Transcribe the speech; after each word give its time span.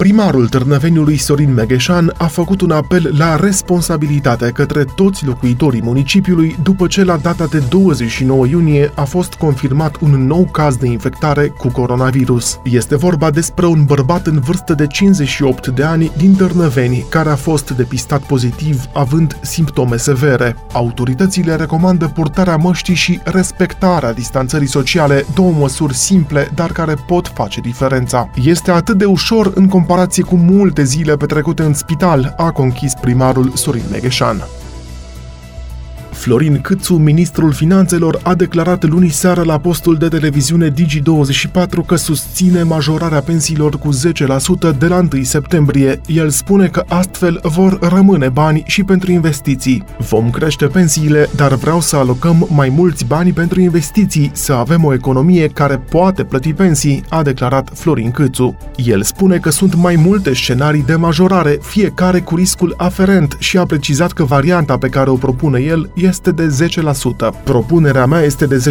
Primarul 0.00 0.48
Târnăveniului 0.48 1.16
Sorin 1.16 1.54
Megheșan 1.54 2.14
a 2.16 2.26
făcut 2.26 2.60
un 2.60 2.70
apel 2.70 3.14
la 3.18 3.36
responsabilitate 3.36 4.50
către 4.50 4.84
toți 4.84 5.26
locuitorii 5.26 5.82
municipiului 5.82 6.56
după 6.62 6.86
ce 6.86 7.04
la 7.04 7.16
data 7.16 7.46
de 7.46 7.62
29 7.68 8.46
iunie 8.46 8.92
a 8.94 9.04
fost 9.04 9.34
confirmat 9.34 9.96
un 10.00 10.26
nou 10.26 10.48
caz 10.52 10.76
de 10.76 10.86
infectare 10.86 11.46
cu 11.46 11.68
coronavirus. 11.68 12.60
Este 12.64 12.96
vorba 12.96 13.30
despre 13.30 13.66
un 13.66 13.84
bărbat 13.84 14.26
în 14.26 14.38
vârstă 14.38 14.74
de 14.74 14.86
58 14.86 15.66
de 15.66 15.82
ani 15.82 16.12
din 16.16 16.34
Târnăveni 16.34 17.06
care 17.08 17.28
a 17.28 17.36
fost 17.36 17.70
depistat 17.70 18.20
pozitiv 18.20 18.84
având 18.92 19.38
simptome 19.42 19.96
severe. 19.96 20.56
Autoritățile 20.72 21.54
recomandă 21.54 22.06
purtarea 22.06 22.56
măștii 22.56 22.94
și 22.94 23.20
respectarea 23.24 24.12
distanțării 24.12 24.68
sociale, 24.68 25.24
două 25.34 25.52
măsuri 25.52 25.94
simple, 25.94 26.50
dar 26.54 26.72
care 26.72 26.94
pot 27.06 27.32
face 27.34 27.60
diferența. 27.60 28.30
Este 28.44 28.70
atât 28.70 28.98
de 28.98 29.04
ușor 29.04 29.52
în 29.54 29.68
comparație 29.68 29.88
comparație 29.90 30.22
cu 30.22 30.36
multe 30.36 30.84
zile 30.84 31.16
petrecute 31.16 31.62
în 31.62 31.74
spital, 31.74 32.34
a 32.36 32.52
conchis 32.52 32.92
primarul 33.00 33.52
Sorin 33.54 33.84
Megheșan. 33.90 34.59
Florin 36.20 36.60
Câțu, 36.60 36.94
ministrul 36.94 37.52
finanțelor, 37.52 38.20
a 38.22 38.34
declarat 38.34 38.88
luni 38.88 39.08
seară 39.08 39.42
la 39.42 39.58
postul 39.58 39.96
de 39.96 40.08
televiziune 40.08 40.70
Digi24 40.70 41.86
că 41.86 41.96
susține 41.96 42.62
majorarea 42.62 43.20
pensiilor 43.20 43.78
cu 43.78 43.88
10% 44.74 44.78
de 44.78 44.86
la 44.86 44.96
1 45.12 45.22
septembrie. 45.22 46.00
El 46.06 46.30
spune 46.30 46.66
că 46.66 46.84
astfel 46.88 47.40
vor 47.42 47.78
rămâne 47.80 48.28
bani 48.28 48.62
și 48.66 48.84
pentru 48.84 49.10
investiții. 49.10 49.84
Vom 49.98 50.30
crește 50.30 50.66
pensiile, 50.66 51.28
dar 51.36 51.54
vreau 51.54 51.80
să 51.80 51.96
alocăm 51.96 52.46
mai 52.50 52.68
mulți 52.68 53.04
bani 53.04 53.32
pentru 53.32 53.60
investiții, 53.60 54.30
să 54.34 54.52
avem 54.52 54.84
o 54.84 54.92
economie 54.92 55.48
care 55.48 55.76
poate 55.76 56.24
plăti 56.24 56.52
pensii, 56.52 57.02
a 57.08 57.22
declarat 57.22 57.70
Florin 57.74 58.10
Câțu. 58.10 58.56
El 58.76 59.02
spune 59.02 59.38
că 59.38 59.50
sunt 59.50 59.74
mai 59.74 59.96
multe 59.96 60.34
scenarii 60.34 60.84
de 60.86 60.94
majorare, 60.94 61.58
fiecare 61.62 62.20
cu 62.20 62.36
riscul 62.36 62.74
aferent 62.76 63.36
și 63.38 63.58
a 63.58 63.64
precizat 63.64 64.12
că 64.12 64.24
varianta 64.24 64.78
pe 64.78 64.88
care 64.88 65.10
o 65.10 65.14
propune 65.14 65.60
el 65.60 65.90
este 65.94 66.08
de 66.18 66.56
10%. 67.26 67.42
Propunerea 67.44 68.06
mea 68.06 68.20
este 68.20 68.46
de 68.46 68.62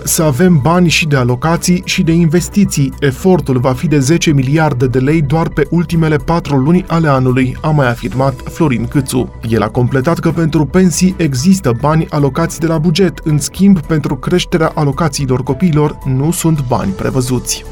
10%, 0.00 0.02
să 0.04 0.22
avem 0.22 0.58
bani 0.62 0.88
și 0.88 1.06
de 1.06 1.16
alocații 1.16 1.82
și 1.84 2.02
de 2.02 2.12
investiții. 2.12 2.92
Efortul 3.00 3.58
va 3.58 3.72
fi 3.72 3.86
de 3.86 3.98
10 3.98 4.32
miliarde 4.32 4.86
de 4.86 4.98
lei 4.98 5.22
doar 5.22 5.48
pe 5.48 5.66
ultimele 5.70 6.16
4 6.16 6.56
luni 6.56 6.84
ale 6.88 7.08
anului, 7.08 7.56
a 7.60 7.70
mai 7.70 7.88
afirmat 7.88 8.34
Florin 8.52 8.86
Câțu. 8.86 9.34
El 9.48 9.62
a 9.62 9.68
completat 9.68 10.18
că 10.18 10.30
pentru 10.30 10.64
pensii 10.64 11.14
există 11.16 11.72
bani 11.80 12.06
alocați 12.10 12.60
de 12.60 12.66
la 12.66 12.78
buget, 12.78 13.18
în 13.24 13.38
schimb 13.38 13.80
pentru 13.80 14.16
creșterea 14.16 14.72
alocațiilor 14.74 15.42
copiilor 15.42 15.98
nu 16.04 16.30
sunt 16.30 16.64
bani 16.68 16.90
prevăzuți. 16.90 17.64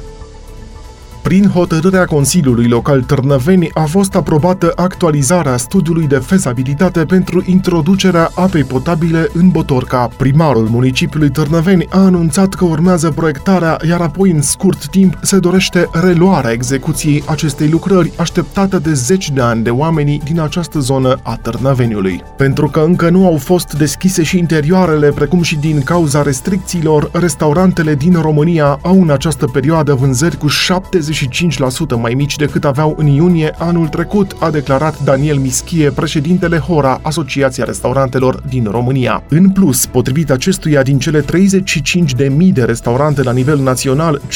Prin 1.26 1.48
hotărârea 1.48 2.04
Consiliului 2.04 2.68
Local 2.68 3.02
Târnăveni 3.02 3.70
a 3.74 3.84
fost 3.84 4.14
aprobată 4.14 4.72
actualizarea 4.74 5.56
studiului 5.56 6.06
de 6.06 6.16
fezabilitate 6.16 7.04
pentru 7.04 7.42
introducerea 7.46 8.30
apei 8.34 8.64
potabile 8.64 9.28
în 9.32 9.48
Botorca. 9.48 10.10
Primarul 10.16 10.68
municipiului 10.68 11.30
Târnăveni 11.30 11.86
a 11.90 11.98
anunțat 11.98 12.54
că 12.54 12.64
urmează 12.64 13.10
proiectarea, 13.10 13.76
iar 13.88 14.00
apoi 14.00 14.30
în 14.30 14.42
scurt 14.42 14.86
timp 14.86 15.18
se 15.22 15.38
dorește 15.38 15.88
reluarea 15.92 16.50
execuției 16.50 17.22
acestei 17.26 17.68
lucrări 17.68 18.12
așteptată 18.16 18.78
de 18.78 18.92
zeci 18.92 19.30
de 19.30 19.40
ani 19.40 19.62
de 19.62 19.70
oamenii 19.70 20.20
din 20.24 20.40
această 20.40 20.78
zonă 20.78 21.18
a 21.22 21.38
Târnăveniului. 21.42 22.22
Pentru 22.36 22.68
că 22.68 22.80
încă 22.80 23.10
nu 23.10 23.26
au 23.26 23.36
fost 23.36 23.72
deschise 23.72 24.22
și 24.22 24.38
interioarele, 24.38 25.10
precum 25.10 25.42
și 25.42 25.56
din 25.56 25.82
cauza 25.82 26.22
restricțiilor, 26.22 27.10
restaurantele 27.12 27.94
din 27.94 28.20
România 28.20 28.78
au 28.82 29.02
în 29.02 29.10
această 29.10 29.46
perioadă 29.46 29.94
vânzări 29.94 30.38
cu 30.38 30.46
70 30.46 31.14
25% 31.16 32.00
mai 32.00 32.14
mici 32.14 32.36
decât 32.36 32.64
aveau 32.64 32.94
în 32.98 33.06
iunie 33.06 33.54
anul 33.58 33.88
trecut, 33.88 34.36
a 34.40 34.50
declarat 34.50 35.04
Daniel 35.04 35.36
Mischie, 35.36 35.90
președintele 35.90 36.58
Hora, 36.58 36.98
Asociația 37.02 37.64
Restaurantelor 37.64 38.42
din 38.48 38.64
România. 38.70 39.22
În 39.28 39.50
plus, 39.50 39.86
potrivit 39.86 40.30
acestuia, 40.30 40.82
din 40.82 40.98
cele 40.98 41.20
35.000 41.20 42.52
de 42.52 42.64
restaurante 42.64 43.22
la 43.22 43.32
nivel 43.32 43.58
național, 43.58 44.20
5.000 44.20 44.28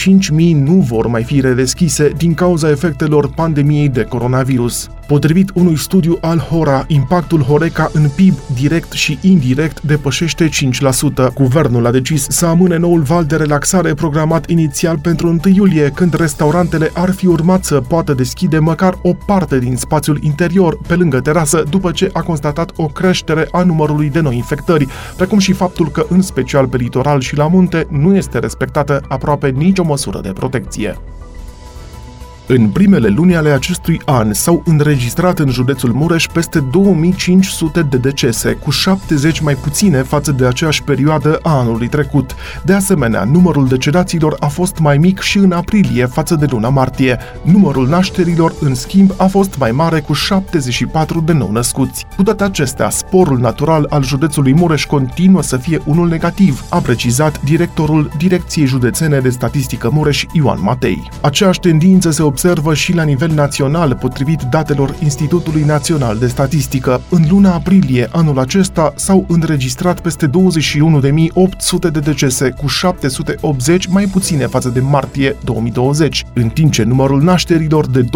nu 0.55 0.75
vor 0.75 1.07
mai 1.07 1.23
fi 1.23 1.41
redeschise 1.41 2.13
din 2.17 2.35
cauza 2.35 2.71
efectelor 2.71 3.29
pandemiei 3.29 3.89
de 3.89 4.03
coronavirus. 4.03 4.91
Potrivit 5.11 5.51
unui 5.55 5.79
studiu 5.79 6.19
al 6.21 6.39
Hora, 6.39 6.85
impactul 6.87 7.41
Horeca 7.43 7.91
în 7.93 8.09
PIB 8.09 8.35
direct 8.55 8.93
și 8.93 9.19
indirect 9.21 9.83
depășește 9.83 10.49
5%. 11.29 11.33
Guvernul 11.35 11.87
a 11.87 11.91
decis 11.91 12.27
să 12.29 12.47
amâne 12.47 12.77
noul 12.77 13.01
val 13.01 13.25
de 13.25 13.37
relaxare 13.37 13.95
programat 13.95 14.49
inițial 14.51 14.99
pentru 14.99 15.29
1 15.29 15.41
iulie, 15.55 15.91
când 15.95 16.15
restaurantele 16.15 16.91
ar 16.95 17.11
fi 17.11 17.27
urmat 17.27 17.65
să 17.65 17.81
poată 17.81 18.15
deschide 18.15 18.59
măcar 18.59 18.99
o 19.03 19.15
parte 19.27 19.59
din 19.59 19.77
spațiul 19.77 20.19
interior, 20.23 20.79
pe 20.87 20.95
lângă 20.95 21.21
terasă, 21.21 21.63
după 21.71 21.91
ce 21.91 22.11
a 22.13 22.23
constatat 22.23 22.73
o 22.77 22.87
creștere 22.87 23.49
a 23.51 23.63
numărului 23.63 24.11
de 24.11 24.21
noi 24.21 24.37
infectări, 24.37 24.87
precum 25.17 25.39
și 25.39 25.53
faptul 25.53 25.89
că, 25.89 26.07
în 26.09 26.23
special 26.23 26.67
pe 26.67 26.77
litoral 26.77 27.21
și 27.21 27.37
la 27.37 27.49
munte, 27.49 27.87
nu 27.89 28.17
este 28.17 28.39
respectată 28.39 29.03
aproape 29.09 29.49
nicio 29.49 29.85
măsură 29.85 30.21
de 30.21 30.33
protecție. 30.33 30.97
În 32.53 32.69
primele 32.69 33.09
luni 33.09 33.37
ale 33.37 33.51
acestui 33.51 34.01
an 34.05 34.33
s-au 34.33 34.63
înregistrat 34.65 35.39
în 35.39 35.51
județul 35.51 35.93
Mureș 35.93 36.27
peste 36.27 36.61
2500 36.61 37.83
de 37.83 37.97
decese, 37.97 38.53
cu 38.53 38.71
70 38.71 39.41
mai 39.41 39.55
puține 39.55 40.03
față 40.03 40.33
de 40.33 40.47
aceeași 40.47 40.83
perioadă 40.83 41.39
a 41.43 41.59
anului 41.59 41.89
trecut. 41.89 42.35
De 42.65 42.73
asemenea, 42.73 43.25
numărul 43.25 43.69
decedaților 43.69 44.37
a 44.41 44.47
fost 44.47 44.79
mai 44.79 44.99
mic 44.99 45.21
și 45.21 45.39
în 45.39 45.53
aprilie 45.53 46.07
față 46.07 46.35
de 46.35 46.47
luna 46.51 46.69
martie. 46.69 47.19
Numărul 47.43 47.89
nașterilor, 47.89 48.55
în 48.61 48.75
schimb, 48.75 49.13
a 49.17 49.27
fost 49.27 49.59
mai 49.59 49.71
mare 49.71 50.01
cu 50.01 50.13
74 50.13 51.21
de 51.21 51.33
nou 51.33 51.53
născuți. 51.53 52.07
Cu 52.17 52.23
toate 52.23 52.45
acestea, 52.45 52.91
sporul 52.91 53.39
natural 53.39 53.87
al 53.89 54.05
județului 54.05 54.55
Mureș 54.55 54.85
continuă 54.85 55.43
să 55.43 55.57
fie 55.57 55.81
unul 55.85 56.09
negativ, 56.09 56.65
a 56.69 56.79
precizat 56.79 57.43
directorul 57.43 58.11
Direcției 58.17 58.67
Județene 58.67 59.19
de 59.19 59.31
Statistică 59.31 59.91
Mureș 59.93 60.25
Ioan 60.33 60.59
Matei. 60.63 61.09
Aceeași 61.21 61.61
tendință 61.61 62.11
se 62.11 62.23
observă 62.23 62.39
observă 62.41 62.75
și 62.75 62.95
la 62.95 63.03
nivel 63.03 63.31
național, 63.31 63.95
potrivit 63.95 64.43
datelor 64.43 64.97
Institutului 65.03 65.63
Național 65.63 66.19
de 66.19 66.27
Statistică. 66.27 67.01
În 67.09 67.25
luna 67.29 67.55
aprilie 67.55 68.09
anul 68.13 68.39
acesta 68.39 68.93
s-au 68.97 69.25
înregistrat 69.29 70.01
peste 70.01 70.27
21.800 70.27 71.91
de 71.93 72.01
decese, 72.01 72.51
cu 72.51 72.67
780 72.67 73.87
mai 73.87 74.05
puține 74.05 74.47
față 74.47 74.69
de 74.69 74.81
martie 74.81 75.37
2020, 75.45 76.25
în 76.33 76.49
timp 76.49 76.73
ce 76.73 76.83
numărul 76.83 77.23
nașterilor 77.23 77.87
de 77.87 78.05
12.100 78.05 78.09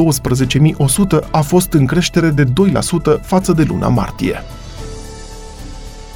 a 1.31 1.41
fost 1.41 1.73
în 1.73 1.87
creștere 1.87 2.31
de 2.31 2.45
2% 2.45 2.47
față 3.23 3.53
de 3.53 3.65
luna 3.69 3.89
martie. 3.89 4.43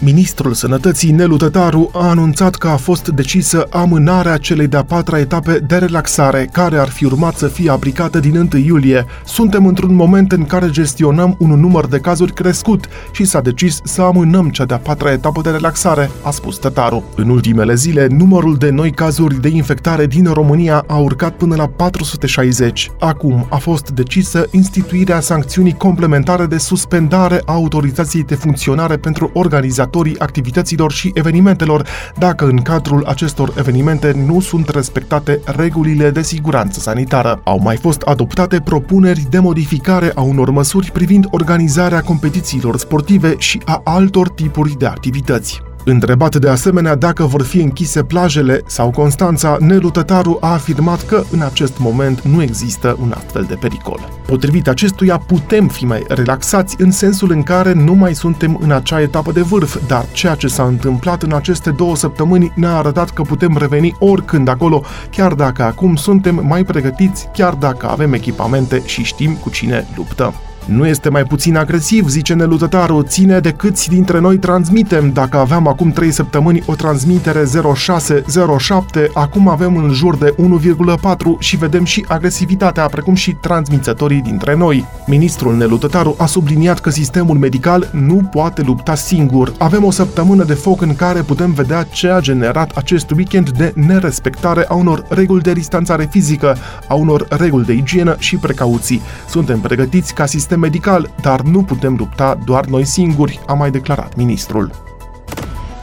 Ministrul 0.01 0.53
Sănătății 0.53 1.11
Nelu 1.11 1.37
Tătaru 1.37 1.91
a 1.93 2.09
anunțat 2.09 2.55
că 2.55 2.69
a 2.69 2.77
fost 2.77 3.09
decisă 3.09 3.67
amânarea 3.71 4.37
celei 4.37 4.67
de-a 4.67 4.85
patra 4.85 5.19
etape 5.19 5.59
de 5.67 5.77
relaxare, 5.77 6.49
care 6.53 6.79
ar 6.79 6.89
fi 6.89 7.05
urmat 7.05 7.37
să 7.37 7.47
fie 7.47 7.71
aplicată 7.71 8.19
din 8.19 8.37
1 8.37 8.63
iulie. 8.65 9.07
Suntem 9.25 9.67
într-un 9.67 9.95
moment 9.95 10.33
în 10.33 10.45
care 10.45 10.71
gestionăm 10.71 11.37
un 11.39 11.61
număr 11.61 11.87
de 11.87 11.99
cazuri 11.99 12.33
crescut 12.33 12.89
și 13.13 13.25
s-a 13.25 13.41
decis 13.41 13.81
să 13.85 14.03
amânăm 14.03 14.49
cea 14.49 14.65
de-a 14.65 14.79
patra 14.79 15.13
etapă 15.13 15.41
de 15.41 15.51
relaxare, 15.51 16.11
a 16.23 16.31
spus 16.31 16.57
Tătaru. 16.57 17.05
În 17.17 17.29
ultimele 17.29 17.75
zile, 17.75 18.07
numărul 18.11 18.57
de 18.57 18.71
noi 18.71 18.91
cazuri 18.91 19.41
de 19.41 19.49
infectare 19.49 20.07
din 20.07 20.25
România 20.33 20.85
a 20.87 20.97
urcat 20.97 21.35
până 21.35 21.57
la 21.57 21.67
460. 21.67 22.91
Acum 22.99 23.47
a 23.51 23.57
fost 23.57 23.91
decisă 23.91 24.47
instituirea 24.51 25.21
sancțiunii 25.21 25.75
complementare 25.75 26.47
de 26.47 26.59
suspendare 26.59 27.43
a 27.45 27.53
autorizației 27.53 28.23
de 28.23 28.35
funcționare 28.35 28.97
pentru 28.97 29.31
organizații 29.35 29.87
organizatorii 29.89 30.19
activităților 30.19 30.93
și 30.93 31.11
evenimentelor 31.15 31.87
dacă 32.19 32.45
în 32.45 32.63
cadrul 32.63 33.05
acestor 33.05 33.53
evenimente 33.59 34.13
nu 34.27 34.41
sunt 34.41 34.69
respectate 34.69 35.41
regulile 35.45 36.11
de 36.11 36.23
siguranță 36.23 36.81
sanitară. 36.81 37.41
Au 37.45 37.61
mai 37.63 37.77
fost 37.77 38.01
adoptate 38.01 38.61
propuneri 38.61 39.27
de 39.31 39.39
modificare 39.39 40.13
a 40.15 40.21
unor 40.21 40.51
măsuri 40.51 40.91
privind 40.91 41.27
organizarea 41.31 42.01
competițiilor 42.01 42.79
sportive 42.79 43.35
și 43.39 43.61
a 43.65 43.81
altor 43.85 44.29
tipuri 44.29 44.79
de 44.79 44.87
activități. 44.87 45.68
Întrebat 45.91 46.37
de 46.37 46.49
asemenea 46.49 46.95
dacă 46.95 47.25
vor 47.25 47.43
fi 47.43 47.61
închise 47.61 48.03
plajele 48.03 48.61
sau 48.67 48.91
Constanța, 48.91 49.57
Nelu 49.61 49.91
Tătaru 49.91 50.39
a 50.41 50.53
afirmat 50.53 51.07
că 51.07 51.25
în 51.31 51.41
acest 51.41 51.79
moment 51.79 52.21
nu 52.21 52.43
există 52.43 52.97
un 53.01 53.15
astfel 53.17 53.45
de 53.49 53.55
pericol. 53.55 54.09
Potrivit 54.27 54.69
acestuia, 54.69 55.19
putem 55.19 55.69
fi 55.69 55.85
mai 55.85 56.05
relaxați 56.09 56.77
în 56.79 56.91
sensul 56.91 57.31
în 57.31 57.43
care 57.43 57.73
nu 57.73 57.95
mai 57.95 58.15
suntem 58.15 58.59
în 58.63 58.71
acea 58.71 59.01
etapă 59.01 59.33
de 59.33 59.41
vârf, 59.41 59.87
dar 59.87 60.05
ceea 60.13 60.35
ce 60.35 60.47
s-a 60.47 60.65
întâmplat 60.65 61.23
în 61.23 61.33
aceste 61.33 61.71
două 61.71 61.97
săptămâni 61.97 62.53
ne-a 62.55 62.77
arătat 62.77 63.11
că 63.11 63.23
putem 63.23 63.57
reveni 63.59 63.97
oricând 63.99 64.49
acolo, 64.49 64.83
chiar 65.11 65.33
dacă 65.33 65.63
acum 65.63 65.97
suntem 65.97 66.45
mai 66.47 66.65
pregătiți, 66.65 67.29
chiar 67.33 67.55
dacă 67.55 67.89
avem 67.89 68.13
echipamente 68.13 68.83
și 68.85 69.03
știm 69.03 69.35
cu 69.35 69.51
cine 69.51 69.87
luptăm. 69.97 70.35
Nu 70.69 70.87
este 70.87 71.09
mai 71.09 71.23
puțin 71.23 71.57
agresiv, 71.57 72.09
zice 72.09 72.35
Nelu 72.35 72.57
Tătaru, 72.57 73.03
ține 73.03 73.39
de 73.39 73.51
câți 73.51 73.89
dintre 73.89 74.21
noi 74.21 74.37
transmitem. 74.39 75.11
Dacă 75.13 75.37
aveam 75.37 75.69
acum 75.69 75.91
3 75.91 76.11
săptămâni 76.11 76.63
o 76.67 76.75
transmitere 76.75 77.45
0607, 77.75 79.11
acum 79.15 79.49
avem 79.49 79.77
în 79.77 79.93
jur 79.93 80.17
de 80.17 80.35
1,4 80.39 81.15
și 81.39 81.57
vedem 81.57 81.85
și 81.85 82.05
agresivitatea, 82.09 82.87
precum 82.87 83.15
și 83.15 83.33
transmițătorii 83.33 84.21
dintre 84.21 84.57
noi. 84.57 84.87
Ministrul 85.07 85.57
Nelu 85.57 85.77
Tătaru 85.77 86.15
a 86.19 86.27
subliniat 86.27 86.79
că 86.81 86.91
sistemul 86.91 87.39
medical 87.39 87.91
nu 87.93 88.29
poate 88.31 88.63
lupta 88.63 88.95
singur. 88.95 89.53
Avem 89.59 89.85
o 89.85 89.91
săptămână 89.91 90.45
de 90.45 90.55
foc 90.55 90.81
în 90.81 90.95
care 90.95 91.21
putem 91.21 91.53
vedea 91.53 91.83
ce 91.83 92.09
a 92.09 92.21
generat 92.21 92.71
acest 92.77 93.11
weekend 93.11 93.51
de 93.51 93.73
nerespectare 93.75 94.65
a 94.69 94.75
unor 94.75 95.05
reguli 95.09 95.43
de 95.43 95.53
distanțare 95.53 96.09
fizică, 96.11 96.57
a 96.89 96.95
unor 96.95 97.27
reguli 97.29 97.65
de 97.65 97.73
igienă 97.73 98.17
și 98.19 98.37
precauții. 98.37 99.01
Suntem 99.29 99.61
pregătiți 99.61 100.15
ca 100.15 100.27
sistem 100.59 100.81
medical, 100.81 101.15
dar 101.21 101.41
nu 101.41 101.63
putem 101.63 101.97
lupta 101.97 102.39
doar 102.45 102.67
noi 102.67 102.85
singuri, 102.85 103.41
a 103.47 103.53
mai 103.53 103.71
declarat 103.71 104.17
ministrul. 104.17 104.71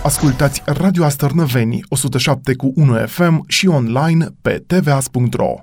Ascultați 0.03 0.61
Radio 0.65 1.03
Astărnăveni 1.03 1.79
107 1.89 2.55
cu 2.55 2.71
1 2.75 2.93
FM 3.07 3.43
și 3.47 3.67
online 3.67 4.27
pe 4.41 4.63
tvas.ro. 4.67 5.53